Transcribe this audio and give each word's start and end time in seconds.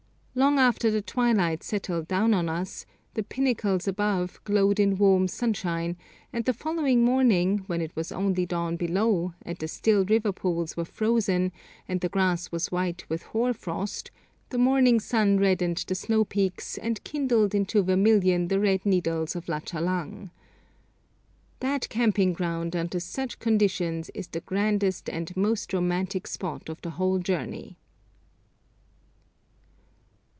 Long 0.33 0.59
after 0.59 0.89
the 0.89 1.01
twilight 1.01 1.61
settled 1.61 2.07
down 2.07 2.33
on 2.33 2.47
us, 2.47 2.85
the 3.15 3.21
pinnacles 3.21 3.85
above 3.85 4.39
glowed 4.45 4.79
in 4.79 4.97
warm 4.97 5.27
sunshine, 5.27 5.97
and 6.31 6.45
the 6.45 6.53
following 6.53 7.03
morning, 7.03 7.65
when 7.67 7.81
it 7.81 7.93
was 7.97 8.13
only 8.13 8.45
dawn 8.45 8.77
below, 8.77 9.33
and 9.41 9.57
the 9.57 9.67
still 9.67 10.05
river 10.05 10.31
pools 10.31 10.77
were 10.77 10.85
frozen 10.85 11.51
and 11.85 11.99
the 11.99 12.07
grass 12.07 12.49
was 12.49 12.71
white 12.71 13.03
with 13.09 13.23
hoar 13.23 13.51
frost, 13.53 14.09
the 14.51 14.57
morning 14.57 15.01
sun 15.01 15.37
reddened 15.37 15.83
the 15.85 15.95
snow 15.95 16.23
peaks 16.23 16.77
and 16.77 17.03
kindled 17.03 17.53
into 17.53 17.83
vermilion 17.83 18.47
the 18.47 18.59
red 18.61 18.85
needles 18.85 19.35
of 19.35 19.49
Lachalang. 19.49 20.31
That 21.59 21.89
camping 21.89 22.31
ground 22.31 22.73
under 22.73 23.01
such 23.01 23.37
conditions 23.39 24.09
is 24.13 24.27
the 24.29 24.39
grandest 24.39 25.09
and 25.09 25.35
most 25.35 25.73
romantic 25.73 26.25
spot 26.25 26.69
of 26.69 26.79
the 26.83 26.91
whole 26.91 27.19
journey. 27.19 27.75